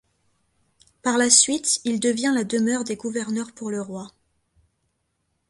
[1.03, 4.09] Par la suite il devient la demeure des gouverneurs pour le roi.